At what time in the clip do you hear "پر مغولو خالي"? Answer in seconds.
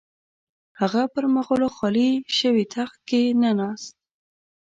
1.13-2.09